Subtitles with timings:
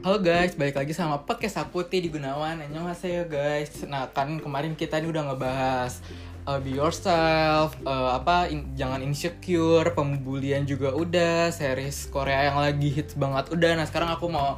[0.00, 2.56] Halo guys, balik lagi sama podcast aku di Gunawan.
[2.64, 3.84] Annyeonghaseyo guys.
[3.84, 6.00] Nah, kan kemarin kita ini udah ngebahas
[6.48, 12.88] uh, be yourself, uh, apa in- jangan insecure, pembulian juga udah, series Korea yang lagi
[12.88, 13.76] hits banget udah.
[13.76, 14.56] Nah, sekarang aku mau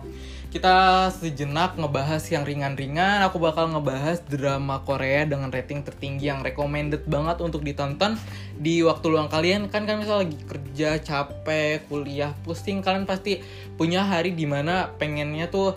[0.53, 3.25] kita sejenak ngebahas yang ringan-ringan.
[3.25, 8.21] Aku bakal ngebahas drama Korea dengan rating tertinggi yang recommended banget untuk ditonton
[8.61, 9.73] di waktu luang kalian.
[9.73, 13.41] Kan kan misal lagi kerja, capek, kuliah, pusing, kalian pasti
[13.81, 15.73] punya hari di mana pengennya tuh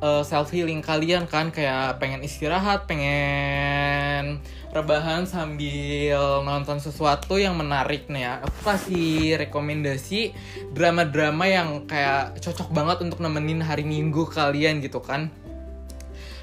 [0.00, 4.40] uh, self healing kalian kan kayak pengen istirahat, pengen
[4.74, 8.32] rebahan sambil nonton sesuatu yang menarik nih ya.
[8.44, 10.36] Aku kasih rekomendasi
[10.76, 15.32] drama-drama yang kayak cocok banget untuk nemenin hari Minggu kalian gitu kan.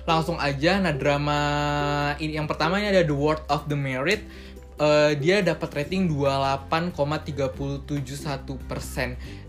[0.04, 1.40] Langsung aja nah drama
[2.20, 4.26] ini yang pertamanya ada The World of the Merit
[4.74, 7.94] Uh, dia dapat rating 28,371%.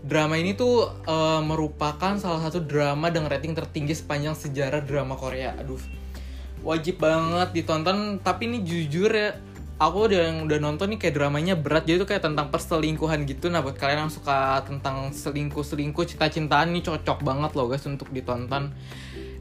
[0.05, 5.57] Drama ini tuh uh, merupakan salah satu drama dengan rating tertinggi sepanjang sejarah drama Korea.
[5.57, 5.81] Aduh,
[6.61, 8.21] wajib banget ditonton.
[8.21, 9.33] Tapi ini jujur ya,
[9.75, 11.83] aku udah udah nonton nih kayak dramanya berat.
[11.89, 13.49] Jadi tuh kayak tentang perselingkuhan gitu.
[13.51, 18.71] Nah buat kalian yang suka tentang selingkuh-selingkuh, cinta-cintaan ini cocok banget loh guys untuk ditonton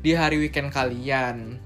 [0.04, 1.56] di hari weekend kalian.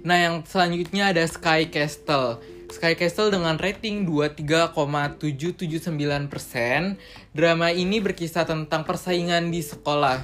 [0.00, 2.59] Nah yang selanjutnya ada Sky Castle.
[2.70, 6.94] Sky Castle dengan rating 23,779%.
[7.34, 10.22] Drama ini berkisah tentang persaingan di sekolah.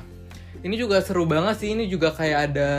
[0.62, 1.74] Ini juga seru banget sih.
[1.74, 2.70] Ini juga kayak ada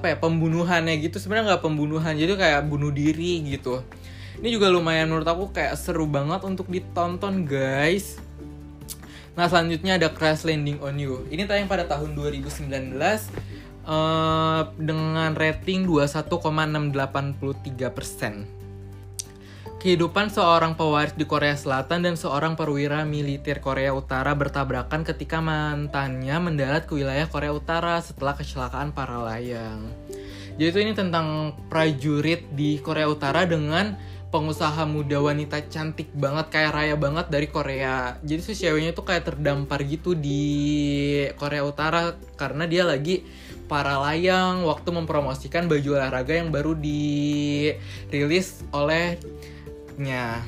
[0.00, 1.20] apa ya pembunuhannya gitu.
[1.20, 3.84] Sebenarnya nggak pembunuhan, jadi kayak bunuh diri gitu.
[4.40, 8.16] Ini juga lumayan menurut aku kayak seru banget untuk ditonton guys.
[9.36, 11.28] Nah selanjutnya ada Crash Landing on You.
[11.28, 12.72] Ini tayang pada tahun 2019
[13.90, 18.62] uh, dengan rating 21,683%.
[19.80, 26.36] Kehidupan seorang pewaris di Korea Selatan dan seorang perwira militer Korea Utara bertabrakan ketika mantannya
[26.36, 29.88] mendarat ke wilayah Korea Utara setelah kecelakaan para layang.
[30.60, 33.96] Jadi itu ini tentang prajurit di Korea Utara dengan
[34.30, 38.20] pengusaha muda wanita cantik banget kayak raya banget dari Korea.
[38.20, 40.44] Jadi si ceweknya tuh kayak terdampar gitu di
[41.40, 43.24] Korea Utara karena dia lagi
[43.70, 50.42] para layang waktu mempromosikan baju olahraga yang baru dirilis olehnya.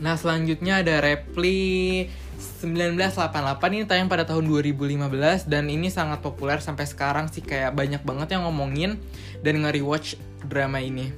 [0.00, 2.08] Nah selanjutnya ada Repli
[2.40, 3.28] 1988
[3.76, 8.32] ini tayang pada tahun 2015 dan ini sangat populer sampai sekarang sih kayak banyak banget
[8.32, 8.96] yang ngomongin
[9.44, 10.16] dan nge-rewatch
[10.48, 11.12] drama ini.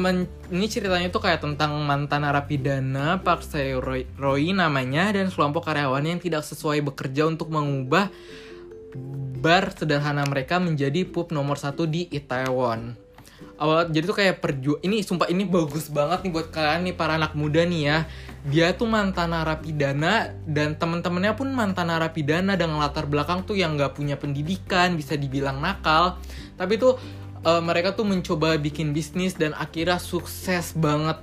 [0.56, 3.44] ini ceritanya tuh kayak tentang mantan narapidana Park
[3.84, 8.08] Roy, Roy namanya dan sekelompok karyawan yang tidak sesuai bekerja untuk mengubah
[9.44, 12.96] bar sederhana mereka menjadi pub nomor satu di Itaewon.
[13.56, 17.20] Awal jadi tuh kayak perju ini sumpah ini bagus banget nih buat kalian nih para
[17.20, 17.98] anak muda nih ya.
[18.48, 23.96] Dia tuh mantan narapidana dan temen-temennya pun mantan narapidana dengan latar belakang tuh yang nggak
[23.96, 26.20] punya pendidikan bisa dibilang nakal.
[26.56, 26.96] Tapi tuh
[27.46, 31.22] uh, mereka tuh mencoba bikin bisnis dan akhirnya sukses banget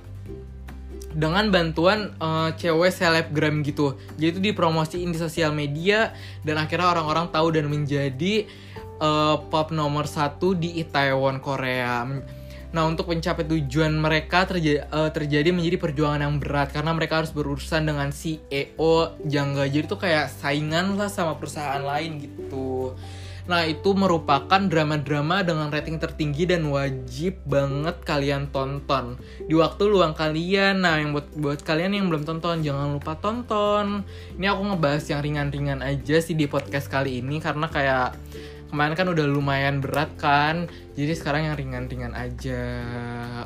[1.13, 3.93] dengan bantuan uh, cewek selebgram gitu.
[4.17, 6.09] Jadi itu dipromosiin di sosial media
[6.41, 8.49] dan akhirnya orang-orang tahu dan menjadi
[8.97, 12.01] uh, pop nomor satu di Itaewon Korea.
[12.73, 17.29] Nah untuk mencapai tujuan mereka terjadi, uh, terjadi menjadi perjuangan yang berat karena mereka harus
[17.29, 22.97] berurusan dengan CEO yang jadi tuh kayak saingan lah sama perusahaan lain gitu.
[23.43, 30.15] Nah, itu merupakan drama-drama dengan rating tertinggi dan wajib banget kalian tonton di waktu luang
[30.15, 30.87] kalian.
[30.87, 34.07] Nah, yang buat buat kalian yang belum tonton, jangan lupa tonton.
[34.39, 38.15] Ini aku ngebahas yang ringan-ringan aja sih di podcast kali ini karena kayak
[38.71, 40.71] kemarin kan udah lumayan berat kan.
[40.95, 42.63] Jadi sekarang yang ringan-ringan aja.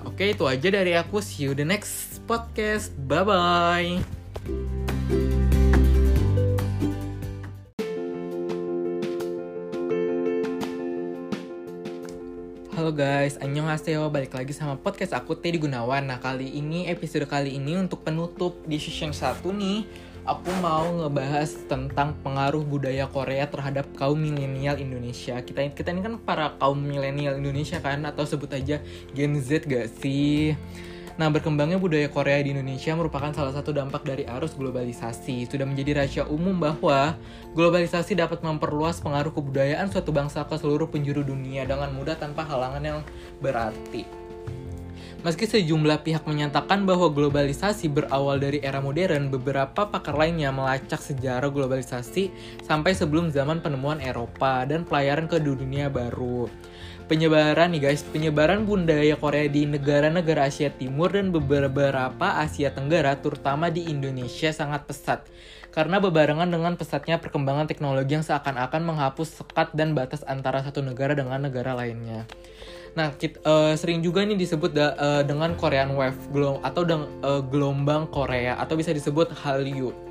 [0.06, 1.26] Oke, itu aja dari aku.
[1.26, 2.94] See you the next podcast.
[3.10, 4.97] Bye bye.
[12.88, 16.08] Halo guys, annyeonghaseyo, balik lagi sama podcast aku Teddy Gunawan.
[16.08, 19.84] Nah kali ini, episode kali ini untuk penutup di season 1 nih
[20.24, 25.36] Aku mau ngebahas tentang pengaruh budaya Korea terhadap kaum milenial Indonesia.
[25.44, 28.08] Kita, kita ini kan para kaum milenial Indonesia kan?
[28.08, 28.80] Atau sebut aja
[29.12, 30.56] Gen Z gak sih?
[31.18, 35.50] Nah, berkembangnya budaya Korea di Indonesia merupakan salah satu dampak dari arus globalisasi.
[35.50, 37.18] Sudah menjadi rahasia umum bahwa
[37.58, 42.86] globalisasi dapat memperluas pengaruh kebudayaan suatu bangsa ke seluruh penjuru dunia dengan mudah tanpa halangan
[42.86, 43.00] yang
[43.42, 44.06] berarti.
[45.26, 51.50] Meski sejumlah pihak menyatakan bahwa globalisasi berawal dari era modern, beberapa pakar lainnya melacak sejarah
[51.50, 52.30] globalisasi
[52.62, 56.46] sampai sebelum zaman penemuan Eropa dan pelayaran ke dunia baru
[57.08, 63.72] penyebaran nih guys, penyebaran budaya Korea di negara-negara Asia Timur dan beberapa Asia Tenggara, terutama
[63.72, 65.24] di Indonesia sangat pesat.
[65.72, 71.16] Karena bebarengan dengan pesatnya perkembangan teknologi yang seakan-akan menghapus sekat dan batas antara satu negara
[71.16, 72.28] dengan negara lainnya.
[72.98, 76.18] Nah, kita, uh, sering juga nih disebut da, uh, dengan Korean Wave
[76.66, 80.07] atau uh, gelombang Korea atau bisa disebut Hallyu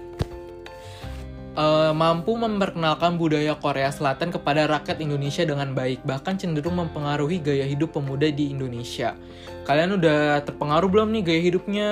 [1.57, 7.65] uh, mampu memperkenalkan budaya Korea Selatan kepada rakyat Indonesia dengan baik, bahkan cenderung mempengaruhi gaya
[7.65, 9.17] hidup pemuda di Indonesia.
[9.65, 11.91] Kalian udah terpengaruh belum nih gaya hidupnya?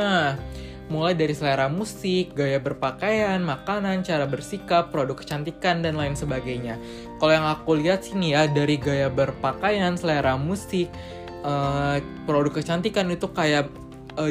[0.85, 6.77] Mulai dari selera musik, gaya berpakaian, makanan, cara bersikap, produk kecantikan, dan lain sebagainya.
[7.17, 10.93] Kalau yang aku lihat sini ya, dari gaya berpakaian, selera musik,
[11.41, 11.97] uh,
[12.29, 13.73] produk kecantikan itu kayak
[14.21, 14.29] uh,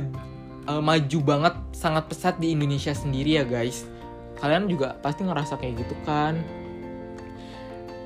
[0.69, 3.89] uh, maju banget, sangat pesat di Indonesia sendiri ya guys
[4.43, 6.35] kalian juga pasti ngerasa kayak gitu kan?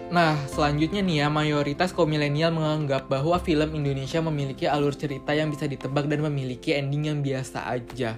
[0.08, 5.52] Nah, selanjutnya nih ya, mayoritas kaum milenial menganggap bahwa film Indonesia memiliki alur cerita yang
[5.52, 8.16] bisa ditebak dan memiliki ending yang biasa aja.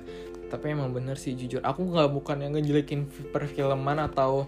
[0.51, 4.45] Tapi emang bener sih jujur, aku nggak bukan yang ngejelekin perfilman atau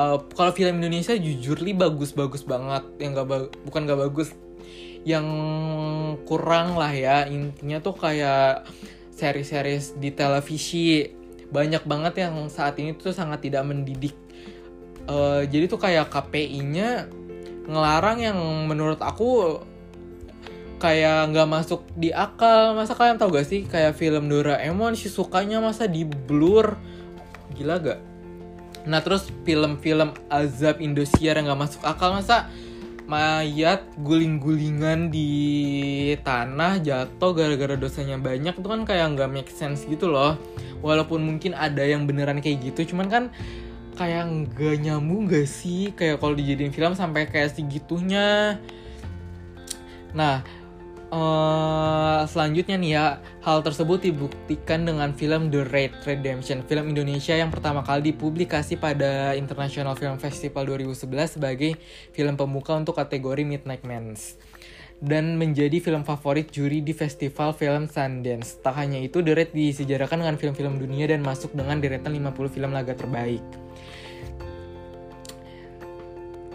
[0.00, 4.32] uh, kalau film Indonesia jujur li bagus-bagus banget, yang nggak ba bukan nggak bagus,
[5.04, 5.28] yang
[6.24, 7.28] kurang lah ya.
[7.28, 8.64] Intinya tuh kayak
[9.12, 11.15] seri-series di televisi
[11.50, 14.14] banyak banget yang saat ini tuh sangat tidak mendidik.
[15.06, 17.06] Uh, jadi tuh kayak KPI-nya
[17.66, 19.62] ngelarang yang menurut aku
[20.82, 22.74] kayak nggak masuk di akal.
[22.74, 26.74] Masa kalian tau gak sih kayak film Doraemon sih sukanya masa di blur?
[27.54, 28.00] Gila gak?
[28.86, 32.46] Nah terus film-film azab Indosiar yang nggak masuk akal masa
[33.06, 35.30] mayat guling-gulingan di
[36.26, 40.34] tanah jatuh gara-gara dosanya banyak itu kan kayak nggak make sense gitu loh
[40.80, 43.24] walaupun mungkin ada yang beneran kayak gitu cuman kan
[43.96, 45.90] kayak nggak nyambung gak sih?
[45.96, 48.60] Kayak kalau dijadiin film sampai kayak segitunya.
[50.12, 50.44] Nah
[51.06, 57.54] Uh, selanjutnya nih ya, hal tersebut dibuktikan dengan film The Red Redemption, film Indonesia yang
[57.54, 61.78] pertama kali dipublikasi pada International Film Festival 2011 sebagai
[62.10, 64.34] film pembuka untuk kategori Midnight Mans
[65.04, 68.60] dan menjadi film favorit juri di festival film Sundance.
[68.64, 72.70] Tak hanya itu, The Red disejarahkan dengan film-film dunia dan masuk dengan deretan 50 film
[72.72, 73.44] laga terbaik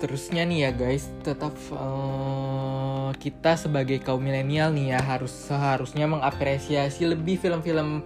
[0.01, 7.05] terusnya nih ya guys tetap uh, kita sebagai kaum milenial nih ya harus seharusnya mengapresiasi
[7.05, 8.01] lebih film-film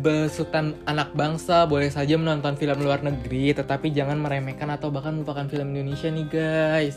[0.00, 5.46] besutan anak bangsa boleh saja menonton film luar negeri tetapi jangan meremehkan atau bahkan melupakan
[5.50, 6.96] film Indonesia nih guys.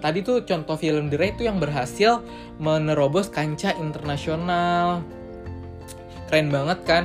[0.00, 2.24] Tadi tuh contoh film The Ray itu yang berhasil
[2.60, 5.04] menerobos kancah internasional.
[6.28, 7.04] Keren banget kan?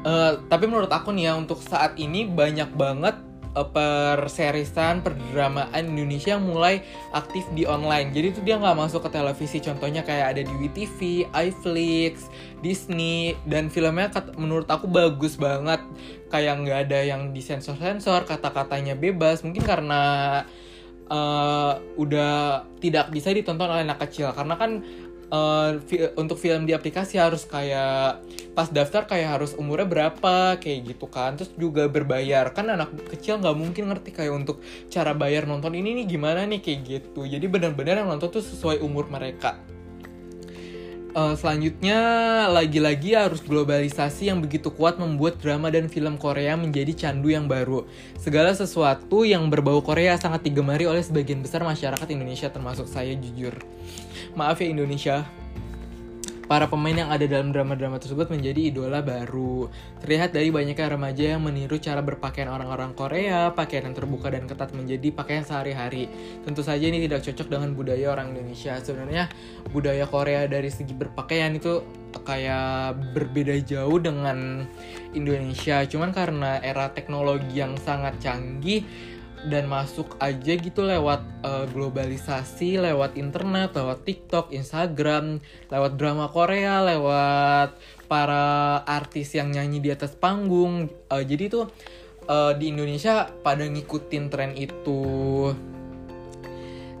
[0.00, 3.20] Uh, tapi menurut aku nih ya untuk saat ini banyak banget
[3.54, 8.14] uh, perserisan perdramaan Indonesia yang mulai aktif di online.
[8.14, 9.58] Jadi itu dia nggak masuk ke televisi.
[9.58, 12.30] Contohnya kayak ada di WTV, iFlix,
[12.60, 15.80] Disney dan filmnya menurut aku bagus banget.
[16.30, 19.42] Kayak nggak ada yang disensor-sensor kata-katanya bebas.
[19.42, 20.02] Mungkin karena
[21.10, 24.30] uh, udah tidak bisa ditonton oleh anak kecil.
[24.32, 24.80] Karena kan
[25.30, 25.78] uh,
[26.18, 28.20] untuk film di aplikasi harus kayak
[28.52, 33.38] pas daftar kayak harus umurnya berapa kayak gitu kan terus juga berbayar kan anak kecil
[33.38, 34.60] nggak mungkin ngerti kayak untuk
[34.90, 38.82] cara bayar nonton ini nih gimana nih kayak gitu jadi benar-benar yang nonton tuh sesuai
[38.82, 39.56] umur mereka
[41.10, 41.98] Uh, selanjutnya
[42.46, 47.82] lagi-lagi harus globalisasi yang begitu kuat membuat drama dan film Korea menjadi candu yang baru.
[48.14, 53.58] Segala sesuatu yang berbau Korea sangat digemari oleh sebagian besar masyarakat Indonesia termasuk saya jujur.
[54.38, 55.26] Maaf ya Indonesia,
[56.50, 59.70] Para pemain yang ada dalam drama-drama tersebut menjadi idola baru.
[60.02, 64.74] Terlihat dari banyaknya remaja yang meniru cara berpakaian orang-orang Korea, pakaian yang terbuka dan ketat
[64.74, 66.10] menjadi pakaian sehari-hari.
[66.42, 68.74] Tentu saja ini tidak cocok dengan budaya orang Indonesia.
[68.82, 69.30] Sebenarnya
[69.70, 71.86] budaya Korea dari segi berpakaian itu
[72.18, 74.66] kayak berbeda jauh dengan
[75.14, 75.86] Indonesia.
[75.86, 78.82] Cuman karena era teknologi yang sangat canggih,
[79.48, 85.40] dan masuk aja gitu lewat uh, globalisasi, lewat internet, lewat TikTok, Instagram,
[85.72, 87.72] lewat drama Korea, lewat
[88.04, 90.92] para artis yang nyanyi di atas panggung.
[91.08, 91.72] Uh, jadi tuh
[92.28, 95.00] uh, di Indonesia pada ngikutin tren itu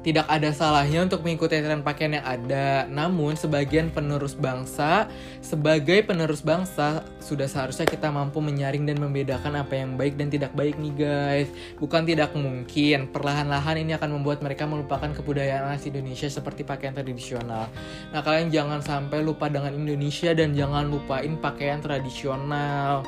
[0.00, 2.88] tidak ada salahnya untuk mengikuti tren pakaian yang ada.
[2.88, 5.04] Namun, sebagian penerus bangsa,
[5.44, 10.56] sebagai penerus bangsa, sudah seharusnya kita mampu menyaring dan membedakan apa yang baik dan tidak
[10.56, 11.48] baik nih guys.
[11.76, 17.68] Bukan tidak mungkin, perlahan-lahan ini akan membuat mereka melupakan kebudayaan asli Indonesia seperti pakaian tradisional.
[18.10, 23.04] Nah, kalian jangan sampai lupa dengan Indonesia dan jangan lupain pakaian tradisional.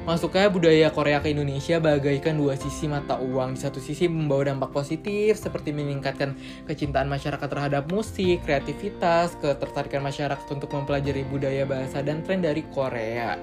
[0.00, 3.52] Masuknya budaya Korea ke Indonesia bagaikan dua sisi mata uang.
[3.52, 6.32] Di satu sisi membawa dampak positif seperti meningkatkan
[6.64, 13.36] kecintaan masyarakat terhadap musik, kreativitas, ketertarikan masyarakat untuk mempelajari budaya bahasa dan tren dari Korea.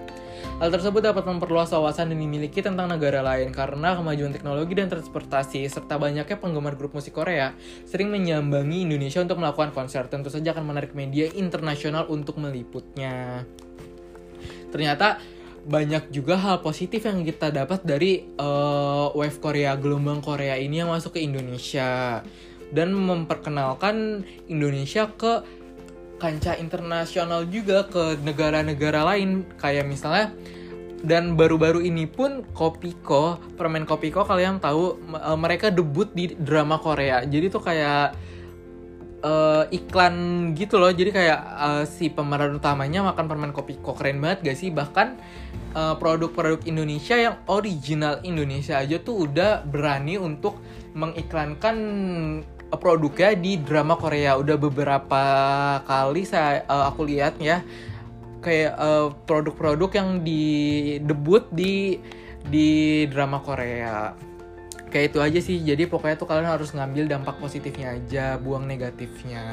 [0.57, 5.61] Hal tersebut dapat memperluas wawasan dan dimiliki tentang negara lain karena kemajuan teknologi dan transportasi
[5.69, 7.53] serta banyaknya penggemar grup musik Korea
[7.85, 10.09] sering menyambangi Indonesia untuk melakukan konser.
[10.09, 13.45] Tentu saja akan menarik media internasional untuk meliputnya.
[14.73, 15.36] Ternyata
[15.67, 20.89] banyak juga hal positif yang kita dapat dari uh, wave Korea gelombang Korea ini yang
[20.89, 22.23] masuk ke Indonesia
[22.71, 25.43] dan memperkenalkan Indonesia ke
[26.17, 30.33] kancah internasional juga ke negara-negara lain kayak misalnya
[31.05, 37.21] dan baru-baru ini pun Kopiko, permen Kopiko kalian tahu uh, mereka debut di drama Korea.
[37.21, 38.17] Jadi tuh kayak
[39.21, 40.15] uh, iklan
[40.57, 40.89] gitu loh.
[40.89, 44.73] Jadi kayak uh, si pemeran utamanya makan permen Kopiko keren banget gak sih?
[44.73, 45.07] Bahkan
[45.75, 50.59] eh, produk-produk Indonesia yang original Indonesia aja tuh udah berani untuk
[50.97, 51.77] mengiklankan
[52.73, 54.33] uh, produknya di drama Korea.
[54.37, 55.23] Udah beberapa
[55.85, 57.61] kali saya uh, aku lihat ya
[58.41, 60.43] kayak uh, produk-produk yang di
[61.05, 62.01] debut di
[62.49, 64.17] di drama Korea.
[64.89, 65.57] Kayak itu aja sih.
[65.61, 69.43] Jadi pokoknya tuh kalian harus ngambil dampak positifnya aja, buang negatifnya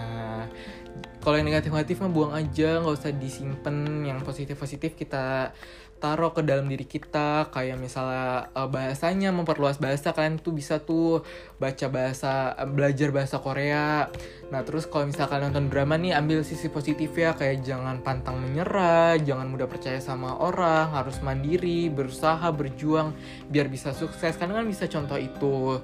[1.24, 5.56] kalau yang negatif-negatif mah buang aja nggak usah disimpan yang positif-positif kita
[6.04, 7.48] taruh ke dalam diri kita.
[7.48, 11.24] Kayak misalnya uh, bahasanya memperluas bahasa kalian tuh bisa tuh
[11.56, 14.12] baca bahasa uh, belajar bahasa Korea.
[14.52, 19.16] Nah terus kalau misalkan nonton drama nih ambil sisi positif ya kayak jangan pantang menyerah
[19.16, 23.16] jangan mudah percaya sama orang harus mandiri berusaha berjuang
[23.48, 24.36] biar bisa sukses.
[24.36, 25.80] Karena kan bisa contoh itu.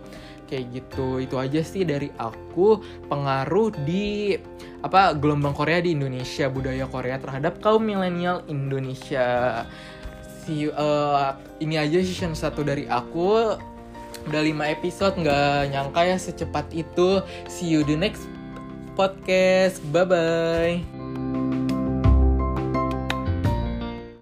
[0.50, 1.23] Kayak gitu.
[1.23, 2.83] Itu aja sih dari aku.
[3.09, 4.35] Pengaruh di
[4.81, 9.62] apa gelombang Korea di Indonesia budaya Korea terhadap kaum milenial Indonesia
[10.45, 13.57] si uh, ini aja season satu dari aku.
[14.29, 17.25] Udah 5 episode nggak nyangka ya secepat itu.
[17.49, 18.25] See you the next
[18.99, 19.81] podcast.
[19.93, 21.00] Bye bye